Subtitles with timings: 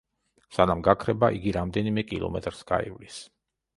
[0.55, 3.21] სანამ გაქრება, იგი რამდენიმე კილომეტრს გაივლის.